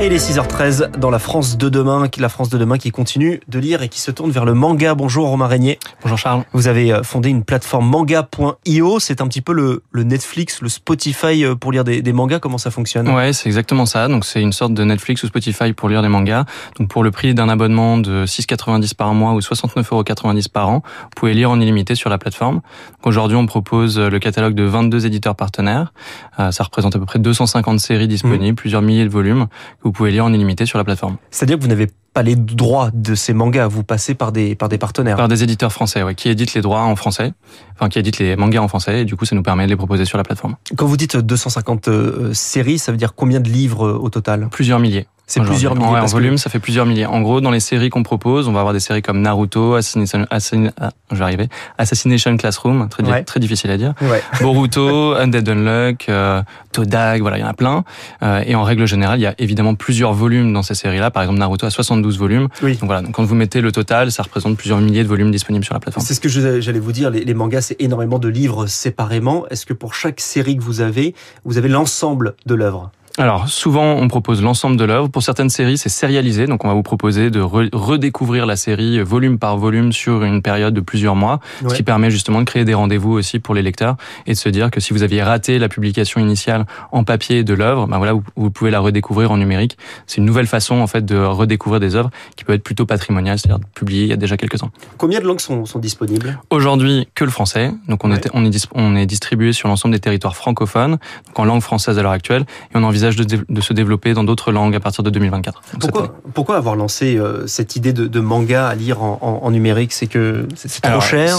Et 0.00 0.06
il 0.06 0.12
est 0.12 0.30
6h13 0.30 0.96
dans 0.96 1.10
la 1.10 1.18
France 1.18 1.58
de 1.58 1.68
demain, 1.68 2.08
la 2.18 2.28
France 2.28 2.50
de 2.50 2.56
demain 2.56 2.78
qui 2.78 2.92
continue 2.92 3.40
de 3.48 3.58
lire 3.58 3.82
et 3.82 3.88
qui 3.88 4.00
se 4.00 4.12
tourne 4.12 4.30
vers 4.30 4.44
le 4.44 4.54
manga. 4.54 4.94
Bonjour 4.94 5.26
Romain 5.26 5.48
Régnier. 5.48 5.80
Bonjour 6.02 6.16
Charles. 6.16 6.44
Vous 6.52 6.68
avez 6.68 6.92
euh, 6.92 7.02
fondé 7.02 7.30
une 7.30 7.42
plateforme 7.42 7.88
manga.io. 7.88 9.00
C'est 9.00 9.20
un 9.20 9.26
petit 9.26 9.40
peu 9.40 9.52
le, 9.52 9.82
Netflix, 10.04 10.62
le 10.62 10.68
Spotify 10.68 11.44
euh, 11.44 11.56
pour 11.56 11.72
lire 11.72 11.82
des, 11.82 12.12
mangas. 12.12 12.38
Comment 12.38 12.58
ça 12.58 12.70
fonctionne? 12.70 13.08
Ouais, 13.08 13.32
c'est 13.32 13.48
exactement 13.48 13.86
ça. 13.86 14.06
Donc 14.06 14.24
c'est 14.24 14.40
une 14.40 14.52
sorte 14.52 14.72
de 14.72 14.84
Netflix 14.84 15.24
ou 15.24 15.26
Spotify 15.26 15.72
pour 15.72 15.88
lire 15.88 16.02
des 16.02 16.08
mangas. 16.08 16.44
Donc 16.78 16.88
pour 16.88 17.02
le 17.02 17.10
prix 17.10 17.34
d'un 17.34 17.48
abonnement 17.48 17.98
de 17.98 18.24
6,90 18.24 18.94
par 18.94 19.12
mois 19.14 19.32
ou 19.32 19.40
69,90 19.40 20.48
par 20.48 20.68
an, 20.68 20.82
vous 20.84 21.10
pouvez 21.16 21.34
lire 21.34 21.50
en 21.50 21.60
illimité 21.60 21.96
sur 21.96 22.08
la 22.08 22.18
plateforme. 22.18 22.60
Aujourd'hui, 23.02 23.36
on 23.36 23.46
propose 23.46 23.98
le 23.98 24.18
catalogue 24.20 24.54
de 24.54 24.62
22 24.62 25.06
éditeurs 25.06 25.34
partenaires. 25.34 25.92
Euh, 26.38 26.52
ça 26.52 26.62
représente 26.62 26.94
à 26.94 27.00
peu 27.00 27.04
près 27.04 27.18
250 27.18 27.80
séries 27.80 28.06
disponibles, 28.06 28.52
mmh. 28.52 28.54
plusieurs 28.54 28.82
milliers 28.82 29.04
de 29.04 29.10
volumes 29.10 29.48
vous 29.88 29.92
pouvez 29.92 30.10
lire 30.10 30.26
en 30.26 30.32
illimité 30.32 30.66
sur 30.66 30.76
la 30.76 30.84
plateforme. 30.84 31.16
C'est-à-dire 31.30 31.56
que 31.56 31.62
vous 31.62 31.68
n'avez 31.68 31.88
pas 32.12 32.22
les 32.22 32.36
droits 32.36 32.90
de 32.92 33.14
ces 33.14 33.32
mangas, 33.32 33.68
vous 33.68 33.84
passez 33.84 34.14
par 34.14 34.32
des 34.32 34.54
par 34.54 34.68
des 34.68 34.76
partenaires. 34.76 35.16
Par 35.16 35.28
des 35.28 35.42
éditeurs 35.42 35.72
français, 35.72 36.02
ouais, 36.02 36.14
qui 36.14 36.28
éditent 36.28 36.52
les 36.52 36.60
droits 36.60 36.82
en 36.82 36.94
français, 36.94 37.32
enfin 37.74 37.88
qui 37.88 37.98
éditent 37.98 38.18
les 38.18 38.36
mangas 38.36 38.60
en 38.60 38.68
français, 38.68 39.00
et 39.00 39.04
du 39.06 39.16
coup 39.16 39.24
ça 39.24 39.34
nous 39.34 39.42
permet 39.42 39.64
de 39.64 39.70
les 39.70 39.76
proposer 39.76 40.04
sur 40.04 40.18
la 40.18 40.24
plateforme. 40.24 40.56
Quand 40.76 40.84
vous 40.84 40.98
dites 40.98 41.16
250 41.16 41.88
euh, 41.88 42.34
séries, 42.34 42.78
ça 42.78 42.92
veut 42.92 42.98
dire 42.98 43.14
combien 43.14 43.40
de 43.40 43.48
livres 43.48 43.86
euh, 43.86 43.98
au 43.98 44.10
total? 44.10 44.48
Plusieurs 44.50 44.78
milliers. 44.78 45.06
C'est 45.28 45.42
plusieurs 45.42 45.74
milliers. 45.74 45.86
en 45.86 46.06
volume, 46.06 46.38
ça 46.38 46.48
fait 46.50 46.58
plusieurs 46.58 46.86
milliers. 46.86 47.06
En 47.06 47.20
gros, 47.20 47.40
dans 47.40 47.50
les 47.50 47.60
séries 47.60 47.90
qu'on 47.90 48.02
propose, 48.02 48.48
on 48.48 48.52
va 48.52 48.60
avoir 48.60 48.72
des 48.72 48.80
séries 48.80 49.02
comme 49.02 49.20
Naruto, 49.20 49.74
Assassination, 49.74 50.26
ah, 50.30 50.38
je 50.40 51.16
vais 51.16 51.22
arriver, 51.22 51.48
Assassination 51.76 52.36
Classroom, 52.38 52.88
très, 52.88 53.22
très 53.24 53.38
difficile 53.38 53.70
à 53.70 53.76
dire, 53.76 53.92
ouais. 54.00 54.22
Boruto, 54.40 55.14
Undead 55.14 55.46
Unluck, 55.46 56.08
euh, 56.08 56.42
Todag, 56.72 57.20
voilà, 57.20 57.36
il 57.36 57.40
y 57.42 57.44
en 57.44 57.48
a 57.48 57.52
plein. 57.54 57.84
Euh, 58.22 58.42
et 58.46 58.54
en 58.54 58.62
règle 58.62 58.86
générale, 58.86 59.18
il 59.18 59.22
y 59.22 59.26
a 59.26 59.34
évidemment 59.38 59.74
plusieurs 59.74 60.14
volumes 60.14 60.52
dans 60.52 60.62
ces 60.62 60.74
séries-là. 60.74 61.10
Par 61.10 61.22
exemple, 61.22 61.38
Naruto 61.38 61.66
a 61.66 61.70
72 61.70 62.18
volumes. 62.18 62.48
Oui. 62.62 62.72
Donc 62.76 62.86
voilà, 62.86 63.02
donc 63.02 63.12
quand 63.12 63.24
vous 63.24 63.34
mettez 63.34 63.60
le 63.60 63.70
total, 63.70 64.10
ça 64.10 64.22
représente 64.22 64.56
plusieurs 64.56 64.78
milliers 64.78 65.02
de 65.02 65.08
volumes 65.08 65.30
disponibles 65.30 65.64
sur 65.64 65.74
la 65.74 65.80
plateforme. 65.80 66.06
C'est 66.06 66.14
ce 66.14 66.20
que 66.20 66.28
j'allais 66.28 66.78
vous 66.78 66.92
dire. 66.92 67.10
Les, 67.10 67.24
les 67.24 67.34
mangas, 67.34 67.60
c'est 67.60 67.80
énormément 67.80 68.18
de 68.18 68.28
livres 68.28 68.66
séparément. 68.66 69.46
Est-ce 69.50 69.66
que 69.66 69.74
pour 69.74 69.92
chaque 69.94 70.20
série 70.20 70.56
que 70.56 70.62
vous 70.62 70.80
avez, 70.80 71.14
vous 71.44 71.58
avez 71.58 71.68
l'ensemble 71.68 72.34
de 72.46 72.54
l'œuvre? 72.54 72.90
Alors 73.18 73.48
souvent 73.48 73.94
on 73.94 74.08
propose 74.08 74.42
l'ensemble 74.42 74.76
de 74.76 74.84
l'œuvre. 74.84 75.08
Pour 75.08 75.22
certaines 75.22 75.50
séries 75.50 75.78
c'est 75.78 75.88
sérialisé, 75.88 76.46
donc 76.46 76.64
on 76.64 76.68
va 76.68 76.74
vous 76.74 76.82
proposer 76.82 77.30
de 77.30 77.40
redécouvrir 77.40 78.46
la 78.46 78.56
série 78.56 79.00
volume 79.02 79.38
par 79.38 79.56
volume 79.56 79.92
sur 79.92 80.22
une 80.22 80.42
période 80.42 80.74
de 80.74 80.80
plusieurs 80.80 81.16
mois, 81.16 81.40
ce 81.66 81.74
qui 81.74 81.82
permet 81.82 82.10
justement 82.10 82.40
de 82.40 82.44
créer 82.44 82.64
des 82.64 82.74
rendez-vous 82.74 83.12
aussi 83.12 83.38
pour 83.38 83.54
les 83.54 83.62
lecteurs 83.62 83.96
et 84.26 84.32
de 84.32 84.36
se 84.36 84.48
dire 84.48 84.70
que 84.70 84.80
si 84.80 84.92
vous 84.92 85.02
aviez 85.02 85.22
raté 85.22 85.58
la 85.58 85.68
publication 85.68 86.20
initiale 86.20 86.66
en 86.92 87.04
papier 87.04 87.44
de 87.44 87.54
l'œuvre, 87.54 87.86
ben 87.86 87.98
voilà 87.98 88.14
vous, 88.36 88.50
pouvez 88.50 88.70
la 88.70 88.80
redécouvrir 88.80 89.30
en 89.30 89.36
numérique. 89.36 89.76
C'est 90.06 90.18
une 90.18 90.24
nouvelle 90.24 90.46
façon 90.46 90.76
en 90.76 90.86
fait 90.86 91.04
de 91.04 91.16
redécouvrir 91.16 91.80
des 91.80 91.96
œuvres 91.96 92.10
qui 92.36 92.44
peut 92.44 92.52
être 92.52 92.62
plutôt 92.62 92.86
patrimoniale, 92.86 93.38
c'est-à-dire 93.38 93.64
publiées 93.74 94.04
il 94.04 94.08
y 94.10 94.12
a 94.12 94.16
déjà 94.16 94.36
quelques 94.36 94.62
ans. 94.62 94.70
Combien 94.96 95.20
de 95.20 95.24
langues 95.24 95.40
sont, 95.40 95.64
sont 95.64 95.78
disponibles? 95.78 96.38
Aujourd'hui 96.50 97.08
que 97.14 97.24
le 97.24 97.30
français, 97.30 97.72
donc 97.88 98.04
on, 98.04 98.12
est, 98.12 98.28
on, 98.32 98.44
est, 98.44 98.68
on 98.74 98.96
est 98.96 99.06
distribué 99.06 99.52
sur 99.52 99.68
l'ensemble 99.68 99.94
des 99.94 100.00
territoires 100.00 100.36
francophones, 100.36 100.98
donc 101.26 101.38
en 101.38 101.44
langue 101.44 101.62
française 101.62 101.98
à 101.98 102.02
l'heure 102.02 102.12
actuelle, 102.12 102.44
et 102.72 102.76
on 102.76 102.82
envisage 102.84 103.07
de, 103.16 103.60
se 103.60 103.72
développer 103.72 104.14
dans 104.14 104.24
d'autres 104.24 104.52
langues 104.52 104.76
à 104.76 104.80
partir 104.80 105.02
de 105.04 105.10
2024. 105.10 105.62
Pourquoi, 105.80 106.14
pourquoi 106.34 106.56
avoir 106.56 106.76
lancé 106.76 107.16
euh, 107.16 107.46
cette 107.46 107.76
idée 107.76 107.92
de, 107.92 108.20
manga 108.20 108.68
à 108.68 108.74
lire 108.74 109.02
en, 109.02 109.50
numérique? 109.50 109.92
C'est 109.92 110.06
que 110.06 110.46
c'est 110.54 110.82
trop 110.82 111.00
cher 111.00 111.36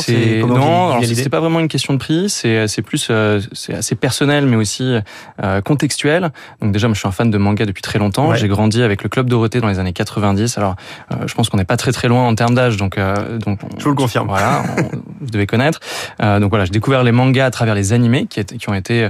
Non, 0.47 0.99
c'est 1.01 1.29
pas 1.29 1.39
vraiment 1.39 1.59
une 1.59 1.67
question 1.67 1.93
de 1.93 1.99
prix. 1.99 2.29
C'est 2.29 2.81
plus 2.81 3.07
euh, 3.09 3.41
c'est 3.53 3.73
assez 3.73 3.95
personnel, 3.95 4.45
mais 4.45 4.55
aussi 4.55 4.97
euh, 5.43 5.61
contextuel. 5.61 6.31
Donc 6.61 6.71
déjà, 6.71 6.87
moi, 6.87 6.93
je 6.93 6.99
suis 6.99 7.07
un 7.07 7.11
fan 7.11 7.29
de 7.29 7.37
manga 7.37 7.65
depuis 7.65 7.81
très 7.81 7.99
longtemps. 7.99 8.33
J'ai 8.35 8.47
grandi 8.47 8.81
avec 8.81 9.03
le 9.03 9.09
club 9.09 9.29
Dorothée 9.29 9.61
dans 9.61 9.67
les 9.67 9.79
années 9.79 9.93
90. 9.93 10.57
Alors, 10.57 10.75
je 11.25 11.33
pense 11.33 11.49
qu'on 11.49 11.57
n'est 11.57 11.65
pas 11.65 11.77
très 11.77 11.91
très 11.91 12.07
loin 12.07 12.27
en 12.27 12.35
termes 12.35 12.55
d'âge, 12.55 12.77
donc 12.77 12.97
donc 13.45 13.59
je 13.77 13.83
vous 13.83 13.89
le 13.89 13.95
confirme. 13.95 14.27
Voilà, 14.27 14.63
vous 15.21 15.29
devez 15.29 15.47
connaître. 15.47 15.79
donc 16.19 16.49
voilà, 16.49 16.65
j'ai 16.65 16.71
découvert 16.71 17.03
les 17.03 17.11
mangas 17.11 17.45
à 17.45 17.51
travers 17.51 17.75
les 17.75 17.93
animés 17.93 18.25
qui, 18.27 18.43
qui 18.43 18.69
ont 18.69 18.73
été 18.73 19.09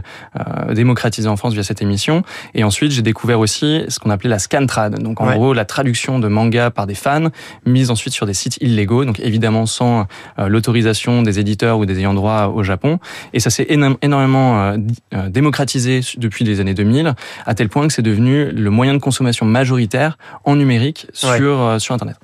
démocratisés 0.72 1.30
en 1.30 1.38
France 1.38 1.54
via 1.54 1.64
cette 1.64 1.82
émission. 1.82 2.24
Et 2.54 2.64
ensuite, 2.64 2.92
j'ai 2.92 3.02
découvert 3.02 3.40
aussi 3.40 3.84
ce 3.88 4.00
qu'on 4.00 4.10
appelait 4.10 4.30
la 4.30 4.40
scantrad. 4.40 5.00
Donc, 5.00 5.22
en 5.22 5.32
gros, 5.32 5.54
la 5.54 5.66
traduction 5.66 6.20
de 6.20 6.28
manga 6.28 6.72
par 6.72 6.88
des 6.88 6.96
fans, 6.96 7.30
mise 7.66 7.92
ensuite 7.92 8.14
sur 8.14 8.26
des 8.26 8.34
sites 8.34 8.58
illégaux. 8.62 9.06
Donc, 9.06 9.20
évidemment, 9.20 9.66
sans 9.66 10.06
euh, 10.40 10.48
l'autorisation 10.48 11.22
des 11.22 11.40
éditeurs 11.40 11.80
ou 11.80 11.86
des 11.86 12.00
ayants 12.00 12.14
droit 12.14 12.52
au 12.54 12.64
Japon. 12.64 13.00
Et 13.34 13.40
ça 13.40 13.50
s'est 13.50 13.68
énormément 14.02 14.62
euh, 14.62 14.78
euh, 15.14 15.30
démocratisé 15.30 16.02
depuis 16.18 16.46
les 16.46 16.60
années 16.60 16.74
2000, 16.74 17.14
à 17.46 17.56
tel 17.56 17.70
point 17.70 17.88
que 17.88 17.94
c'est 17.94 18.02
devenu 18.02 18.52
le 18.52 18.70
moyen 18.70 18.94
de 18.94 19.00
consommation 19.00 19.46
majoritaire 19.46 20.18
en 20.44 20.56
numérique 20.56 21.08
sur, 21.14 21.80
sur 21.80 21.96
Internet. 21.96 22.18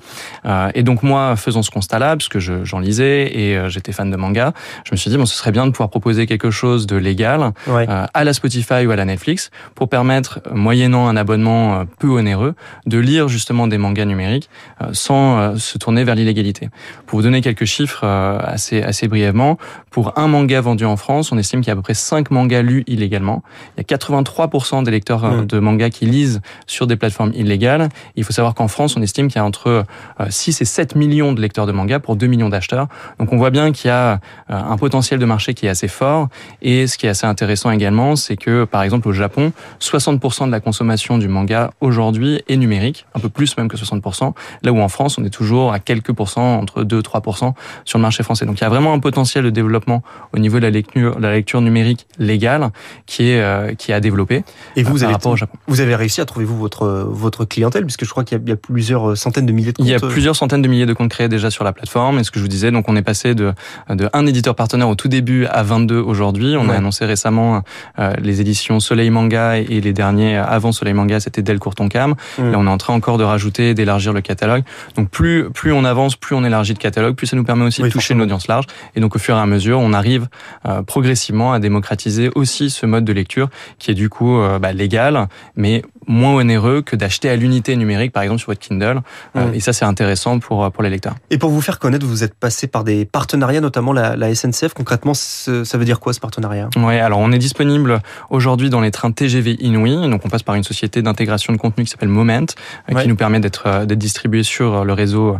et 0.74 0.84
donc, 0.84 1.04
moi, 1.04 1.36
faisant 1.36 1.62
ce 1.62 1.72
constat-là, 1.72 2.16
parce 2.16 2.30
que 2.30 2.40
j'en 2.40 2.80
lisais 2.80 3.32
et 3.34 3.70
j'étais 3.76 3.92
fan 3.92 4.10
de 4.10 4.18
manga, 4.18 4.54
je 4.84 4.92
me 4.92 4.98
suis 4.98 5.12
dit, 5.12 5.18
bon, 5.18 5.26
ce 5.26 5.36
serait 5.36 5.52
bien 5.52 5.68
de 5.68 5.72
pouvoir 5.72 5.90
proposer 5.90 6.26
quelque 6.26 6.50
chose 6.50 6.88
de 6.88 6.96
légal 6.96 7.52
à 7.68 8.24
la 8.24 8.34
Spotify 8.34 8.86
ou 8.86 8.92
à 8.92 8.96
la 8.96 9.06
Netflix 9.06 9.52
pour 9.76 9.90
permettre 9.90 10.42
moyennant 10.54 11.08
un 11.08 11.16
abonnement 11.16 11.80
euh, 11.80 11.84
peu 12.00 12.08
onéreux, 12.08 12.56
de 12.86 12.98
lire 12.98 13.28
justement 13.28 13.68
des 13.68 13.78
mangas 13.78 14.06
numériques 14.06 14.50
euh, 14.82 14.88
sans 14.94 15.38
euh, 15.38 15.56
se 15.58 15.78
tourner 15.78 16.04
vers 16.04 16.16
l'illégalité. 16.16 16.70
Pour 17.06 17.20
vous 17.20 17.24
donner 17.24 17.42
quelques 17.42 17.66
chiffres 17.66 18.06
assez, 18.06 18.82
assez 18.82 19.08
brièvement, 19.08 19.58
pour 19.92 20.18
un 20.18 20.28
manga 20.28 20.60
vendu 20.62 20.86
en 20.86 20.98
France, 20.98 21.32
on 21.32 21.38
estime 21.38 21.62
qu'il 21.62 21.68
y 21.68 21.72
a 21.72 21.74
à 21.74 21.76
peu 21.76 21.82
près 21.82 21.94
5 21.94 22.32
mangas 22.32 22.62
lus 22.62 22.84
illégalement. 22.88 23.44
Il 23.78 23.82
y 23.90 23.94
a 23.94 23.98
83% 23.98 24.84
des 24.84 24.92
lecteurs 24.92 25.24
mmh. 25.24 25.46
de 25.46 25.60
mangas 25.60 25.90
qui 25.90 26.06
lisent 26.06 26.42
sur 26.68 26.88
des 26.88 26.96
plateformes 26.96 27.32
illégales. 27.34 27.90
Il 28.16 28.24
faut 28.24 28.34
savoir 28.34 28.54
qu'en 28.56 28.68
France, 28.68 28.98
on 28.98 29.02
estime 29.02 29.28
qu'il 29.28 29.38
y 29.38 29.40
a 29.40 29.46
entre 29.46 29.86
6 30.28 30.62
et 30.62 30.66
7 30.66 30.96
millions 30.96 31.34
de 31.34 31.42
lecteurs 31.42 31.66
de 31.66 31.72
mangas 31.72 32.00
pour 32.00 32.16
2 32.16 32.28
millions 32.28 32.50
d'acheteurs. 32.50 32.88
Donc 33.20 33.32
on 33.34 33.38
voit 33.38 33.52
bien 33.52 33.65
qu'il 33.72 33.88
y 33.88 33.92
a 33.92 34.20
un 34.50 34.78
potentiel 34.78 35.20
de 35.20 35.26
marché 35.26 35.54
qui 35.54 35.66
est 35.66 35.70
assez 35.70 35.88
fort. 35.88 36.30
Et 36.62 36.88
ce 36.88 36.98
qui 36.98 37.06
est 37.06 37.10
assez 37.10 37.26
intéressant 37.26 37.72
également, 37.72 38.16
c'est 38.16 38.38
que 38.38 38.66
par 38.66 38.84
exemple 38.84 39.08
au 39.08 39.14
Japon, 39.14 39.54
60% 39.80 40.48
de 40.48 40.52
la 40.52 40.60
consommation 40.60 41.18
du 41.18 41.28
manga 41.28 41.72
aujourd'hui 41.82 42.42
est 42.48 42.58
numérique, 42.58 43.06
un 43.16 43.20
peu 43.20 43.30
plus 43.30 43.58
même 43.58 43.68
que 43.68 43.78
60%, 43.78 44.34
là 44.64 44.72
où 44.72 44.80
en 44.80 44.90
France, 44.90 45.18
on 45.18 45.24
est 45.24 45.30
toujours 45.30 45.74
à 45.74 45.80
quelques 45.80 46.12
pourcents, 46.12 46.60
entre 46.60 46.84
2 46.84 47.02
3% 47.02 47.54
sur 47.86 47.98
le 47.98 48.02
marché 48.02 48.24
français. 48.24 48.46
Donc 48.46 48.60
il 48.60 48.62
y 48.62 48.66
a 48.66 48.70
vraiment 48.70 48.94
un 48.94 49.00
potentiel 49.00 49.44
de 49.44 49.50
développement 49.50 50.04
au 50.34 50.40
niveau 50.40 50.58
de 50.58 50.64
la 50.64 50.70
lecture, 50.70 51.20
la 51.20 51.34
lecture 51.34 51.62
numérique 51.62 52.08
légale 52.18 52.72
qui 53.06 53.30
est, 53.30 53.42
euh, 53.42 53.74
qui 53.74 53.92
est 53.92 53.94
à 53.94 54.00
développer 54.00 54.44
Et 54.76 54.84
vous, 54.84 55.04
euh, 55.04 55.08
avez, 55.08 55.16
au 55.26 55.36
Japon. 55.36 55.58
vous 55.68 55.82
avez 55.82 55.96
réussi 55.96 56.22
à 56.22 56.26
trouver, 56.26 56.46
vous, 56.46 56.58
votre, 56.58 56.88
votre 57.10 57.46
clientèle, 57.46 57.86
puisque 57.86 58.06
je 58.06 58.10
crois 58.10 58.24
qu'il 58.24 58.42
y, 58.48 58.52
a 58.52 58.56
plusieurs 58.56 59.18
centaines 59.18 59.46
de 59.46 59.52
milliers 59.52 59.72
de 59.72 59.78
comptes. 59.78 59.88
Il 59.88 59.92
y 59.92 59.96
a 59.96 60.00
plusieurs 60.00 60.36
centaines 60.36 60.62
de 60.62 60.68
milliers 60.68 60.86
de 60.86 60.94
comptes 60.94 61.10
créés 61.10 61.30
déjà 61.30 61.50
sur 61.50 61.64
la 61.64 61.74
plateforme. 61.74 62.20
Et 62.20 62.24
ce 62.24 62.32
que 62.32 62.40
je 62.40 62.44
vous 62.44 62.50
disais, 62.50 62.72
donc 62.72 62.86
on 62.88 62.96
est 62.96 63.02
passé 63.02 63.36
de, 63.36 63.54
de 63.90 64.10
un 64.14 64.26
éditeur 64.26 64.56
partenaire 64.56 64.90
au 64.90 64.96
tout 64.96 65.08
début 65.08 65.46
à 65.46 65.64
22 65.64 65.98
aujourd'hui. 66.00 66.56
On 66.58 66.70
a 66.70 66.74
annoncé 66.74 67.06
récemment 67.06 67.62
euh, 68.00 68.14
les 68.22 68.42
éditions 68.42 68.80
Soleil 68.80 69.10
Manga 69.10 69.58
et 69.58 69.82
les 69.82 69.94
derniers 69.94 70.38
avant 70.38 70.72
Soleil 70.72 70.94
Manga, 70.94 71.20
c'était 71.20 71.42
Delcourt 71.42 71.76
Tonkam. 71.76 72.16
Mmh. 72.38 72.52
Là, 72.52 72.58
on 72.60 72.66
est 72.66 72.70
en 72.70 72.78
train 72.78 72.94
encore 72.94 73.18
de 73.18 73.24
rajouter, 73.24 73.74
d'élargir 73.74 74.14
le 74.14 74.22
catalogue. 74.22 74.64
Donc 74.96 75.10
plus 75.10 75.50
plus 75.52 75.72
on 75.72 75.86
avance, 75.86 76.16
plus 76.16 76.36
on 76.36 76.44
élargit 76.44 76.74
le 76.74 76.80
catalogue, 76.80 77.16
plus 77.16 77.28
ça 77.28 77.36
nous 77.36 77.44
permet 77.44 77.66
aussi 77.66 77.82
de 77.82 77.90
toucher 77.90 78.14
une 78.14 78.22
audience 78.22 78.48
large. 78.48 78.66
Et 78.96 79.00
donc 79.00 79.16
au 79.16 79.20
fur 79.20 79.36
et 79.36 79.40
à 79.40 79.46
mesure, 79.46 79.80
on 79.80 79.94
arrive 79.94 80.28
euh, 80.66 80.82
progressivement 80.82 81.54
à 81.54 81.60
démocratiser 81.60 82.30
aussi 82.36 82.70
ce 82.70 82.86
mode 82.86 83.06
de 83.06 83.14
lecture 83.14 83.50
qui 83.80 83.92
est 83.92 83.96
du 83.96 84.10
coup 84.10 84.38
euh, 84.38 84.60
bah, 84.60 84.74
légal, 84.74 85.28
mais 85.56 85.82
moins 86.08 86.34
onéreux 86.36 86.82
que 86.82 86.96
d'acheter 86.96 87.30
à 87.30 87.36
l'unité 87.36 87.76
numérique, 87.76 88.12
par 88.12 88.24
exemple 88.24 88.40
sur 88.40 88.52
votre 88.52 88.60
Kindle. 88.60 89.02
Euh. 89.36 89.52
Et 89.54 89.60
ça, 89.60 89.74
c'est 89.74 89.86
intéressant 89.86 90.40
pour 90.40 90.72
pour 90.72 90.84
les 90.84 90.90
lecteurs. 90.90 91.16
Et 91.30 91.38
pour 91.38 91.50
vous 91.50 91.62
faire 91.62 91.80
connaître, 91.80 92.06
vous 92.06 92.24
êtes 92.24 92.34
passé 92.34 92.68
par 92.68 92.84
des 92.84 93.06
partenariats, 93.06 93.62
notamment 93.62 93.94
la, 93.94 94.16
la 94.16 94.34
SNCF. 94.34 94.74
Concrètement, 94.74 95.14
ça 95.14 95.78
veut 95.78 95.86
dire 95.86 96.00
quoi 96.00 96.14
ce 96.14 96.20
partenariat? 96.20 96.70
Ouais, 96.78 97.00
alors 97.00 97.20
on 97.20 97.32
est 97.32 97.38
disponible 97.38 98.02
aujourd'hui 98.30 98.70
dans 98.70 98.82
les 98.82 98.92
trains 98.92 99.12
TGV 99.12 99.58
Inouï. 99.60 100.10
Donc 100.10 100.26
on 100.26 100.30
passe 100.30 100.44
par 100.44 100.56
une 100.56 100.64
société 100.64 101.02
d'intégration 101.02 101.54
de 101.54 101.58
contenu 101.58 101.84
qui 101.84 101.92
s'appelle 101.92 102.10
Moment, 102.10 102.46
euh, 102.92 103.02
qui 103.02 103.08
nous 103.08 103.16
permet 103.16 103.40
d'être 103.40 103.64
euh, 103.68 103.86
d'être 103.86 104.00
distribué 104.00 104.44
sur 104.44 104.86
le 104.86 104.94
réseau 104.94 105.38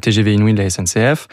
TGV 0.00 0.34
Inouï 0.34 0.54
de 0.54 0.62
la 0.62 0.70
SNCF. 0.70 1.28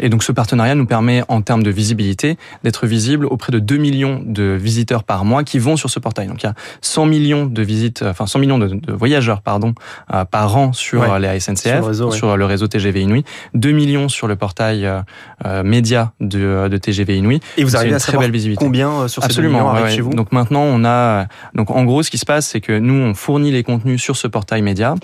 Et 0.00 0.08
donc 0.08 0.22
ce 0.22 0.32
partenariat 0.32 0.74
nous 0.74 0.86
permet 0.86 1.22
en 1.28 1.42
termes 1.42 1.62
de 1.62 1.70
visibilité 1.70 2.36
d'être 2.64 2.86
visible 2.86 3.26
auprès 3.26 3.52
de 3.52 3.58
2 3.58 3.76
millions 3.76 4.22
de 4.24 4.56
visiteurs 4.60 5.04
par 5.04 5.24
mois 5.24 5.44
qui 5.44 5.58
vont 5.58 5.76
sur 5.76 5.90
ce 5.90 5.98
portail. 5.98 6.26
Donc 6.26 6.42
il 6.42 6.46
y 6.46 6.48
a 6.48 6.54
100 6.80 7.06
millions 7.06 7.46
de 7.46 7.62
visites 7.62 8.04
enfin 8.18 8.26
100 8.26 8.38
millions 8.40 8.58
de, 8.58 8.92
voyageurs 8.92 9.42
pardon 9.42 9.74
euh, 10.12 10.24
par 10.24 10.56
an 10.56 10.72
sur 10.72 11.00
ouais, 11.00 11.20
les 11.20 11.40
SNCF, 11.40 11.92
sur 12.10 12.36
le, 12.36 12.44
réseau, 12.44 12.66
TGV 12.66 13.02
Inouï, 13.02 13.24
2 13.54 13.70
millions 13.70 14.08
sur 14.08 14.26
le 14.26 14.36
portail 14.36 14.84
euh, 14.84 15.00
euh, 15.46 15.62
média 15.62 16.12
de, 16.20 16.68
de, 16.68 16.76
TGV 16.76 17.16
Inouï. 17.18 17.40
Et 17.56 17.64
vous 17.64 17.76
arrivez 17.76 17.94
à 17.94 18.00
très 18.00 18.18
belle 18.18 18.30
visibilité. 18.30 18.64
Combien 18.64 19.06
sur 19.08 19.22
ces 19.22 19.26
Absolument, 19.26 19.72
millions 19.72 19.88
chez 19.88 20.00
vous 20.00 20.10
Donc 20.10 20.32
maintenant 20.32 20.62
on 20.62 20.84
a 20.84 21.26
donc 21.54 21.70
en 21.70 21.84
gros 21.84 22.02
ce 22.02 22.10
qui 22.10 22.18
se 22.18 22.26
passe 22.26 22.46
c'est 22.46 22.60
que 22.60 22.76
nous 22.76 22.94
on 22.94 23.14
fournit 23.14 23.52
les 23.52 23.62
contenus 23.62 24.02
sur 24.02 24.16
ce 24.16 24.26
portail 24.26 24.62
média 24.62 24.94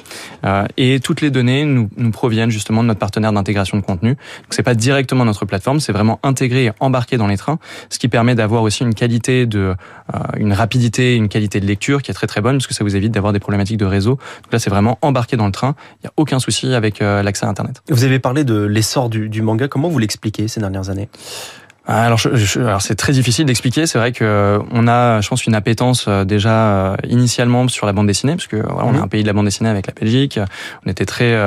et 0.76 1.00
toutes 1.00 1.20
les 1.20 1.31
données 1.31 1.64
nous, 1.64 1.88
nous 1.96 2.11
proviennent 2.11 2.50
justement 2.50 2.82
de 2.82 2.88
notre 2.88 3.00
partenaire 3.00 3.32
d'intégration 3.32 3.76
de 3.76 3.82
contenu. 3.82 4.11
Donc 4.11 4.50
c'est 4.50 4.62
pas 4.62 4.75
directement 4.75 5.25
notre 5.25 5.44
plateforme, 5.44 5.81
c'est 5.81 5.93
vraiment 5.93 6.19
intégré 6.22 6.64
et 6.64 6.72
embarqué 6.81 7.16
dans 7.16 7.26
les 7.26 7.37
trains, 7.37 7.58
ce 7.90 7.99
qui 7.99 8.08
permet 8.08 8.34
d'avoir 8.34 8.62
aussi 8.62 8.82
une 8.82 8.94
qualité 8.94 9.46
de 9.46 9.75
une 10.37 10.52
rapidité, 10.52 11.16
une 11.16 11.28
qualité 11.28 11.61
de 11.61 11.66
lecture 11.66 12.02
qui 12.02 12.11
est 12.11 12.14
très 12.14 12.26
très 12.26 12.40
bonne 12.40 12.56
parce 12.56 12.66
que 12.66 12.75
ça 12.75 12.84
vous 12.84 12.96
évite 12.96 13.03
évite 13.04 13.12
d'avoir 13.12 13.32
des 13.32 13.40
problématiques 13.40 13.76
de 13.76 13.84
réseau. 13.84 14.12
Donc 14.42 14.52
là, 14.52 14.58
c'est 14.58 14.70
vraiment 14.70 14.98
embarqué 15.02 15.36
dans 15.36 15.46
le 15.46 15.52
train. 15.52 15.74
Il 16.02 16.06
n'y 16.06 16.08
a 16.08 16.12
aucun 16.16 16.38
souci 16.38 16.74
avec 16.74 17.00
l'accès 17.00 17.46
à 17.46 17.48
Internet. 17.48 17.82
Vous 17.88 18.04
avez 18.04 18.18
parlé 18.18 18.44
de 18.44 18.62
l'essor 18.64 19.08
du, 19.08 19.28
du 19.28 19.42
manga. 19.42 19.68
Comment 19.68 19.88
vous 19.88 19.98
l'expliquez 19.98 20.48
ces 20.48 20.60
dernières 20.60 20.90
années? 20.90 21.08
Alors, 21.86 22.16
je, 22.16 22.60
alors 22.60 22.80
c'est 22.80 22.94
très 22.94 23.12
difficile 23.12 23.44
d'expliquer. 23.44 23.86
C'est 23.86 23.98
vrai 23.98 24.12
que 24.12 24.24
euh, 24.24 24.58
on 24.70 24.88
a, 24.88 25.20
je 25.20 25.28
pense, 25.28 25.44
une 25.44 25.54
appétence 25.54 26.06
euh, 26.08 26.24
déjà 26.24 26.52
euh, 26.52 26.96
initialement 27.06 27.68
sur 27.68 27.84
la 27.84 27.92
bande 27.92 28.06
dessinée, 28.06 28.32
parce 28.32 28.46
que 28.46 28.56
voilà, 28.56 28.86
on 28.86 28.94
est 28.94 28.96
mhm. 28.96 29.02
un 29.02 29.08
pays 29.08 29.22
de 29.22 29.26
la 29.26 29.34
bande 29.34 29.44
dessinée 29.44 29.68
avec 29.68 29.86
la 29.86 29.92
Belgique. 29.92 30.40
On 30.86 30.90
était 30.90 31.04
très, 31.04 31.38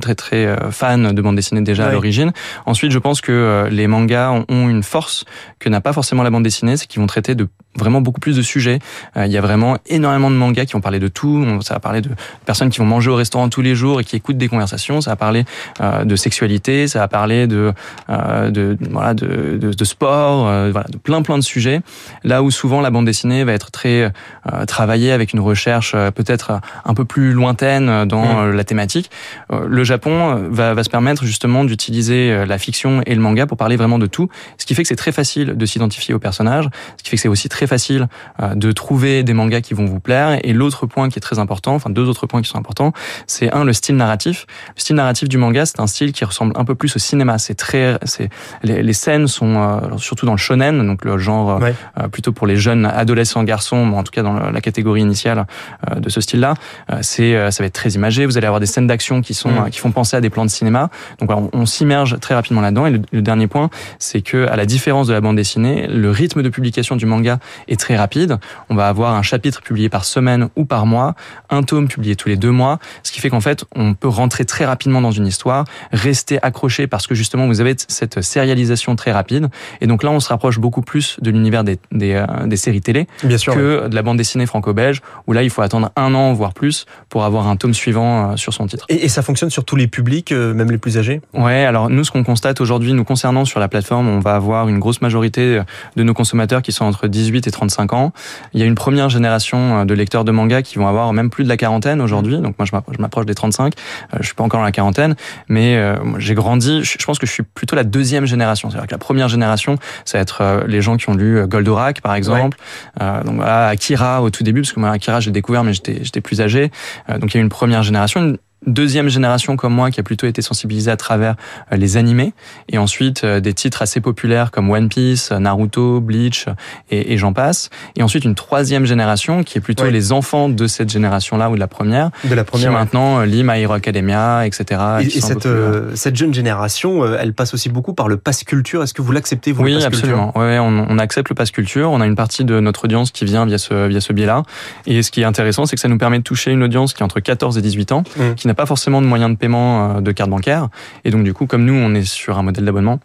très, 0.00 0.14
très 0.14 0.56
fan 0.70 1.12
de 1.12 1.22
bande 1.22 1.36
dessinée 1.36 1.60
déjà 1.60 1.88
à 1.88 1.92
l'origine. 1.92 2.32
Ensuite, 2.64 2.90
je 2.90 2.98
pense 2.98 3.20
que 3.20 3.68
les 3.70 3.86
mangas 3.86 4.44
ont 4.48 4.68
une 4.68 4.82
force 4.82 5.24
que 5.58 5.68
n'a 5.68 5.80
pas 5.80 5.92
forcément 5.92 6.22
la 6.22 6.30
bande 6.30 6.44
dessinée, 6.44 6.76
c'est 6.76 6.86
qu'ils 6.86 7.00
vont 7.00 7.06
traiter 7.06 7.34
de 7.34 7.48
vraiment 7.76 8.00
beaucoup 8.00 8.20
plus 8.20 8.36
de 8.36 8.42
sujets. 8.42 8.78
il 9.16 9.30
y 9.30 9.38
a 9.38 9.40
vraiment 9.40 9.78
énormément 9.86 10.30
de 10.30 10.36
mangas 10.36 10.64
qui 10.66 10.72
vont 10.72 10.80
parler 10.80 11.00
de 11.00 11.08
tout. 11.08 11.44
Ça 11.62 11.74
va 11.74 11.80
parler 11.80 12.00
de 12.00 12.10
personnes 12.44 12.70
qui 12.70 12.78
vont 12.78 12.86
manger 12.86 13.10
au 13.10 13.16
restaurant 13.16 13.48
tous 13.48 13.62
les 13.62 13.74
jours 13.74 14.00
et 14.00 14.04
qui 14.04 14.16
écoutent 14.16 14.38
des 14.38 14.48
conversations. 14.48 15.00
Ça 15.00 15.10
va 15.10 15.16
parler 15.16 15.44
de 15.80 16.16
sexualité. 16.16 16.88
Ça 16.88 17.00
va 17.00 17.08
parler 17.08 17.46
de, 17.46 17.72
de 18.08 18.76
voilà, 18.90 19.14
de, 19.14 19.58
de 19.60 19.72
de 19.82 19.84
sport, 19.84 20.46
euh, 20.46 20.70
voilà, 20.70 20.86
de 20.88 20.96
plein 20.96 21.22
plein 21.22 21.38
de 21.38 21.42
sujets. 21.42 21.80
Là 22.24 22.42
où 22.42 22.50
souvent 22.50 22.80
la 22.80 22.90
bande 22.90 23.06
dessinée 23.06 23.44
va 23.44 23.52
être 23.52 23.70
très 23.70 24.12
euh, 24.52 24.64
travaillée 24.66 25.12
avec 25.12 25.32
une 25.32 25.40
recherche 25.40 25.92
euh, 25.94 26.10
peut-être 26.10 26.60
un 26.84 26.94
peu 26.94 27.04
plus 27.04 27.32
lointaine 27.32 28.04
dans 28.04 28.44
mmh. 28.44 28.50
la 28.50 28.64
thématique, 28.64 29.10
le 29.50 29.84
Japon 29.84 30.48
va, 30.50 30.74
va 30.74 30.84
se 30.84 30.90
permettre 30.90 31.24
justement 31.24 31.64
d'utiliser 31.64 32.44
la 32.46 32.58
fiction 32.58 33.02
et 33.06 33.14
le 33.14 33.20
manga 33.20 33.46
pour 33.46 33.56
parler 33.56 33.76
vraiment 33.76 33.98
de 33.98 34.06
tout, 34.06 34.28
ce 34.58 34.66
qui 34.66 34.74
fait 34.74 34.82
que 34.82 34.88
c'est 34.88 34.96
très 34.96 35.12
facile 35.12 35.56
de 35.56 35.66
s'identifier 35.66 36.14
aux 36.14 36.18
personnages, 36.18 36.68
ce 36.96 37.02
qui 37.02 37.10
fait 37.10 37.16
que 37.16 37.22
c'est 37.22 37.28
aussi 37.28 37.48
très 37.48 37.61
facile 37.66 38.08
de 38.54 38.72
trouver 38.72 39.22
des 39.22 39.32
mangas 39.32 39.60
qui 39.60 39.74
vont 39.74 39.86
vous 39.86 40.00
plaire. 40.00 40.38
Et 40.42 40.52
l'autre 40.52 40.86
point 40.86 41.08
qui 41.08 41.18
est 41.18 41.22
très 41.22 41.38
important, 41.38 41.74
enfin 41.74 41.90
deux 41.90 42.08
autres 42.08 42.26
points 42.26 42.42
qui 42.42 42.48
sont 42.48 42.58
importants, 42.58 42.92
c'est 43.26 43.52
un 43.52 43.64
le 43.64 43.72
style 43.72 43.96
narratif. 43.96 44.46
Le 44.76 44.80
style 44.80 44.96
narratif 44.96 45.28
du 45.28 45.38
manga, 45.38 45.66
c'est 45.66 45.80
un 45.80 45.86
style 45.86 46.12
qui 46.12 46.24
ressemble 46.24 46.52
un 46.56 46.64
peu 46.64 46.74
plus 46.74 46.94
au 46.96 46.98
cinéma. 46.98 47.38
C'est 47.38 47.54
très, 47.54 47.98
c'est 48.04 48.28
les, 48.62 48.82
les 48.82 48.92
scènes 48.92 49.26
sont 49.26 49.56
euh, 49.56 49.98
surtout 49.98 50.26
dans 50.26 50.32
le 50.32 50.38
shonen, 50.38 50.86
donc 50.86 51.04
le 51.04 51.18
genre 51.18 51.60
euh, 51.62 52.08
plutôt 52.08 52.32
pour 52.32 52.46
les 52.46 52.56
jeunes 52.56 52.86
adolescents 52.86 53.42
garçons, 53.44 53.92
en 53.94 54.02
tout 54.02 54.12
cas 54.12 54.22
dans 54.22 54.50
la 54.50 54.60
catégorie 54.60 55.00
initiale 55.00 55.46
euh, 55.90 56.00
de 56.00 56.08
ce 56.08 56.20
style-là. 56.20 56.54
c'est 57.00 57.50
ça 57.50 57.62
va 57.62 57.66
être 57.66 57.74
très 57.74 57.90
imagé. 57.90 58.26
Vous 58.26 58.36
allez 58.36 58.46
avoir 58.46 58.60
des 58.60 58.66
scènes 58.66 58.86
d'action 58.86 59.22
qui 59.22 59.34
sont 59.34 59.70
qui 59.70 59.78
font 59.78 59.92
penser 59.92 60.16
à 60.16 60.20
des 60.20 60.30
plans 60.30 60.44
de 60.44 60.50
cinéma. 60.50 60.90
Donc 61.20 61.30
on, 61.52 61.66
s'immerge 61.66 62.18
très 62.20 62.34
rapidement 62.34 62.60
là-dedans. 62.60 62.86
Et 62.86 62.90
le, 62.90 63.22
dernier 63.22 63.46
point, 63.46 63.70
c'est 63.98 64.20
que 64.20 64.46
à 64.48 64.56
la 64.56 64.66
différence 64.66 65.06
de 65.06 65.12
la 65.12 65.20
bande 65.20 65.36
dessinée, 65.36 65.86
le 65.86 66.10
rythme 66.10 66.42
de 66.42 66.48
publication 66.48 66.96
du 66.96 67.06
manga 67.06 67.38
est 67.68 67.78
très 67.78 67.96
rapide. 67.96 68.38
On 68.68 68.74
va 68.74 68.88
avoir 68.88 69.14
un 69.14 69.22
chapitre 69.22 69.62
publié 69.62 69.88
par 69.88 70.04
semaine 70.04 70.48
ou 70.56 70.64
par 70.64 70.86
mois, 70.86 71.14
un 71.50 71.62
tome 71.62 71.88
publié 71.88 72.16
tous 72.16 72.28
les 72.28 72.36
deux 72.36 72.50
mois, 72.50 72.78
ce 73.02 73.12
qui 73.12 73.20
fait 73.20 73.30
qu'en 73.30 73.40
fait 73.40 73.64
on 73.74 73.94
peut 73.94 74.08
rentrer 74.08 74.44
très 74.44 74.64
rapidement 74.64 75.00
dans 75.00 75.10
une 75.10 75.26
histoire, 75.26 75.64
rester 75.92 76.38
accroché 76.42 76.86
parce 76.86 77.06
que 77.06 77.14
justement 77.14 77.46
vous 77.46 77.60
avez 77.60 77.74
cette 77.88 78.22
sérialisation 78.22 78.96
très 78.96 79.12
rapide 79.12 79.50
et 79.80 79.86
donc 79.86 80.02
là, 80.02 80.10
on 80.10 80.20
se 80.20 80.28
rapproche 80.28 80.58
beaucoup 80.58 80.82
plus 80.82 81.16
de 81.20 81.30
l'univers 81.30 81.64
des, 81.64 81.78
des, 81.90 82.14
euh, 82.14 82.46
des, 82.46 82.56
séries 82.56 82.80
télé 82.80 83.06
Bien 83.24 83.38
sûr, 83.38 83.54
que 83.54 83.88
de 83.88 83.94
la 83.94 84.02
bande 84.02 84.16
dessinée 84.16 84.46
franco-belge, 84.46 85.00
où 85.26 85.32
là, 85.32 85.42
il 85.42 85.50
faut 85.50 85.62
attendre 85.62 85.90
un 85.96 86.14
an, 86.14 86.32
voire 86.32 86.54
plus, 86.54 86.86
pour 87.08 87.24
avoir 87.24 87.48
un 87.48 87.56
tome 87.56 87.74
suivant 87.74 88.32
euh, 88.32 88.36
sur 88.36 88.52
son 88.52 88.66
titre. 88.66 88.86
Et, 88.88 89.04
et 89.04 89.08
ça 89.08 89.22
fonctionne 89.22 89.50
sur 89.50 89.64
tous 89.64 89.76
les 89.76 89.86
publics, 89.86 90.32
euh, 90.32 90.54
même 90.54 90.70
les 90.70 90.78
plus 90.78 90.98
âgés? 90.98 91.20
Ouais, 91.34 91.64
alors 91.64 91.90
nous, 91.90 92.04
ce 92.04 92.10
qu'on 92.10 92.24
constate 92.24 92.60
aujourd'hui, 92.60 92.92
nous 92.92 93.04
concernant 93.04 93.44
sur 93.44 93.60
la 93.60 93.68
plateforme, 93.68 94.08
on 94.08 94.20
va 94.20 94.34
avoir 94.34 94.68
une 94.68 94.78
grosse 94.78 95.00
majorité 95.02 95.60
de 95.96 96.02
nos 96.02 96.14
consommateurs 96.14 96.62
qui 96.62 96.72
sont 96.72 96.84
entre 96.84 97.08
18 97.08 97.41
et 97.46 97.50
35 97.50 97.92
ans. 97.92 98.12
Il 98.52 98.60
y 98.60 98.62
a 98.62 98.66
une 98.66 98.74
première 98.74 99.08
génération 99.08 99.84
de 99.84 99.94
lecteurs 99.94 100.24
de 100.24 100.32
manga 100.32 100.62
qui 100.62 100.78
vont 100.78 100.88
avoir 100.88 101.12
même 101.12 101.30
plus 101.30 101.44
de 101.44 101.48
la 101.48 101.56
quarantaine 101.56 102.00
aujourd'hui. 102.00 102.38
Donc 102.38 102.56
moi, 102.58 102.66
je 102.66 103.00
m'approche 103.00 103.26
des 103.26 103.34
35. 103.34 103.74
Je 104.20 104.24
suis 104.24 104.34
pas 104.34 104.44
encore 104.44 104.60
dans 104.60 104.64
la 104.64 104.72
quarantaine, 104.72 105.14
mais 105.48 105.80
j'ai 106.18 106.34
grandi. 106.34 106.82
Je 106.84 107.04
pense 107.04 107.18
que 107.18 107.26
je 107.26 107.32
suis 107.32 107.42
plutôt 107.42 107.76
la 107.76 107.84
deuxième 107.84 108.26
génération. 108.26 108.70
C'est-à-dire 108.70 108.88
que 108.88 108.94
la 108.94 108.98
première 108.98 109.28
génération 109.28 109.72
ça 110.04 110.18
va 110.18 110.22
être 110.22 110.40
euh, 110.40 110.64
les 110.66 110.80
gens 110.82 110.96
qui 110.96 111.08
ont 111.08 111.14
lu 111.14 111.38
euh, 111.38 111.46
Goldorak, 111.46 112.00
par 112.00 112.14
exemple. 112.14 112.58
Euh, 113.00 113.22
donc 113.22 113.36
voilà, 113.36 113.68
Akira 113.68 114.22
au 114.22 114.30
tout 114.30 114.44
début, 114.44 114.62
parce 114.62 114.72
que 114.72 114.80
moi, 114.80 114.90
Akira, 114.90 115.20
j'ai 115.20 115.30
découvert, 115.30 115.64
mais 115.64 115.72
j'étais 115.72 116.20
plus 116.20 116.40
âgé. 116.40 116.70
donc 117.18 117.34
il 117.34 117.36
y 117.36 117.40
a 117.40 117.42
une 117.42 117.48
première 117.48 117.82
génération, 117.82 118.36
deuxième 118.66 119.08
génération 119.08 119.56
comme 119.56 119.74
moi 119.74 119.90
qui 119.90 120.00
a 120.00 120.02
plutôt 120.02 120.26
été 120.26 120.42
sensibilisée 120.42 120.90
à 120.90 120.96
travers 120.96 121.34
euh, 121.72 121.76
les 121.76 121.96
animés 121.96 122.32
et 122.68 122.78
ensuite 122.78 123.24
euh, 123.24 123.40
des 123.40 123.54
titres 123.54 123.82
assez 123.82 124.00
populaires 124.00 124.50
comme 124.50 124.70
One 124.70 124.88
Piece, 124.88 125.32
Naruto, 125.32 126.00
Bleach 126.00 126.46
et, 126.90 127.12
et 127.12 127.18
j'en 127.18 127.32
passe 127.32 127.70
et 127.96 128.02
ensuite 128.02 128.24
une 128.24 128.34
troisième 128.34 128.86
génération 128.86 129.42
qui 129.42 129.58
est 129.58 129.60
plutôt 129.60 129.88
les 129.88 130.12
enfants 130.12 130.48
de 130.48 130.66
cette 130.66 130.90
génération-là 130.90 131.50
ou 131.50 131.54
de 131.54 131.60
la 131.60 131.66
première, 131.66 132.10
de 132.24 132.34
la 132.34 132.44
première 132.44 132.70
qui 132.70 132.74
maintenant 132.74 133.20
euh, 133.20 133.26
lit 133.26 133.42
My 133.44 133.60
Hero 133.60 133.72
Academia, 133.72 134.46
etc. 134.46 134.80
Et, 135.00 135.06
et 135.06 135.20
cette, 135.20 135.48
cette 135.94 136.16
jeune 136.16 136.32
génération, 136.32 137.04
elle 137.16 137.34
passe 137.34 137.54
aussi 137.54 137.68
beaucoup 137.68 137.94
par 137.94 138.08
le 138.08 138.16
pass 138.16 138.44
culture. 138.44 138.82
Est-ce 138.82 138.94
que 138.94 139.02
vous 139.02 139.12
l'acceptez 139.12 139.52
vous 139.52 139.62
Oui, 139.62 139.82
absolument. 139.82 140.36
Ouais, 140.38 140.58
on, 140.58 140.86
on, 140.88 140.98
accepte 140.98 141.28
le 141.28 141.34
pass 141.34 141.50
culture. 141.50 141.90
On 141.90 142.00
a 142.00 142.06
une 142.06 142.16
partie 142.16 142.44
de 142.44 142.60
notre 142.60 142.84
audience 142.84 143.10
qui 143.10 143.24
vient 143.24 143.44
via 143.46 143.58
ce 143.58 143.88
via 143.88 144.00
ce 144.00 144.12
biais-là. 144.12 144.42
Et 144.86 145.02
ce 145.02 145.10
qui 145.10 145.22
est 145.22 145.24
intéressant, 145.24 145.66
c'est 145.66 145.76
que 145.76 145.80
ça 145.80 145.88
nous 145.88 145.98
permet 145.98 146.18
de 146.18 146.22
toucher 146.22 146.52
une 146.52 146.62
audience 146.62 146.94
qui 146.94 147.02
est 147.02 147.04
entre 147.04 147.20
14 147.20 147.58
et 147.58 147.62
18 147.62 147.92
ans, 147.92 148.02
mmh. 148.16 148.34
qui 148.36 148.46
pas 148.54 148.66
forcément 148.66 149.02
de 149.02 149.06
moyens 149.06 149.30
de 149.30 149.36
paiement 149.36 149.96
euh, 149.96 150.00
de 150.00 150.12
carte 150.12 150.30
bancaire. 150.30 150.68
Et 151.04 151.10
donc 151.10 151.24
du 151.24 151.34
coup, 151.34 151.46
comme 151.46 151.64
nous, 151.64 151.74
on 151.74 151.94
est 151.94 152.04
sur 152.04 152.38
un 152.38 152.42
modèle 152.42 152.64
d'abonnement, 152.64 153.00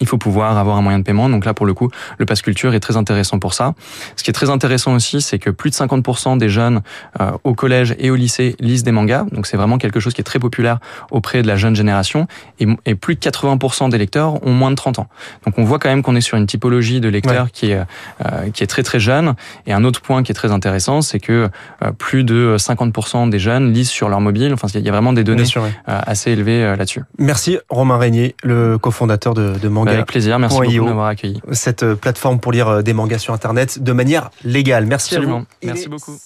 il 0.00 0.06
faut 0.06 0.18
pouvoir 0.18 0.58
avoir 0.58 0.76
un 0.76 0.82
moyen 0.82 0.98
de 0.98 1.04
paiement. 1.04 1.28
Donc 1.28 1.44
là, 1.44 1.54
pour 1.54 1.66
le 1.66 1.74
coup, 1.74 1.90
le 2.18 2.26
pass 2.26 2.42
culture 2.42 2.74
est 2.74 2.80
très 2.80 2.96
intéressant 2.96 3.38
pour 3.38 3.54
ça. 3.54 3.74
Ce 4.16 4.22
qui 4.22 4.30
est 4.30 4.34
très 4.34 4.50
intéressant 4.50 4.94
aussi, 4.94 5.20
c'est 5.20 5.38
que 5.38 5.50
plus 5.50 5.70
de 5.70 5.74
50% 5.74 6.38
des 6.38 6.48
jeunes 6.48 6.82
euh, 7.20 7.32
au 7.44 7.54
collège 7.54 7.94
et 7.98 8.10
au 8.10 8.16
lycée 8.16 8.56
lisent 8.60 8.84
des 8.84 8.92
mangas. 8.92 9.26
Donc 9.32 9.46
c'est 9.46 9.56
vraiment 9.56 9.78
quelque 9.78 10.00
chose 10.00 10.14
qui 10.14 10.20
est 10.20 10.24
très 10.24 10.38
populaire 10.38 10.78
auprès 11.10 11.42
de 11.42 11.46
la 11.46 11.56
jeune 11.56 11.76
génération. 11.76 12.26
Et, 12.60 12.66
et, 12.84 12.94
plus 12.94 13.14
de 13.14 13.20
80% 13.20 13.90
des 13.90 13.98
lecteurs 13.98 14.44
ont 14.46 14.52
moins 14.52 14.70
de 14.70 14.76
30 14.76 14.98
ans. 14.98 15.08
Donc 15.44 15.58
on 15.58 15.64
voit 15.64 15.78
quand 15.78 15.88
même 15.88 16.02
qu'on 16.02 16.16
est 16.16 16.20
sur 16.20 16.36
une 16.36 16.46
typologie 16.46 17.00
de 17.00 17.08
lecteurs 17.08 17.50
qui 17.52 17.70
est 17.70 17.76
euh, 18.24 18.50
qui 18.50 18.62
est 18.62 18.66
très 18.66 18.82
très 18.82 18.98
jeune. 18.98 19.34
Et 19.66 19.72
un 19.72 19.84
autre 19.84 20.00
point 20.00 20.22
qui 20.22 20.32
est 20.32 20.34
très 20.34 20.50
intéressant, 20.50 21.02
c'est 21.02 21.20
que 21.20 21.48
euh, 21.82 21.92
plus 21.92 22.24
de 22.24 22.56
50% 22.58 23.28
des 23.28 23.38
jeunes 23.38 23.72
lisent 23.72 23.90
sur 23.90 24.08
leur 24.08 24.20
mobile. 24.20 24.52
Enfin, 24.54 24.68
il 24.74 24.80
y 24.80 24.88
a 24.88 24.92
vraiment 24.92 25.12
des 25.12 25.24
données 25.24 25.44
sûr, 25.44 25.64
euh, 25.64 25.68
assez 26.06 26.30
élevées 26.30 26.74
là-dessus. 26.76 27.02
Merci 27.18 27.58
Romain 27.68 27.98
Régnier, 27.98 28.34
le 28.42 28.78
cofondateur 28.78 29.34
de, 29.34 29.54
de 29.58 29.68
Manga 29.68 29.85
avec 29.86 30.06
plaisir, 30.06 30.38
merci 30.38 30.58
beaucoup 30.58 30.72
de 30.72 30.80
m'avoir 30.80 31.06
accueilli. 31.06 31.40
Cette 31.52 31.82
euh, 31.82 31.94
plateforme 31.94 32.40
pour 32.40 32.52
lire 32.52 32.68
euh, 32.68 32.82
des 32.82 32.92
mangas 32.92 33.18
sur 33.18 33.34
Internet 33.34 33.82
de 33.82 33.92
manière 33.92 34.30
légale. 34.44 34.86
Merci 34.86 35.14
Absolument. 35.14 35.38
à 35.38 35.40
vous. 35.40 35.46
Merci 35.62 35.88
beaucoup. 35.88 36.16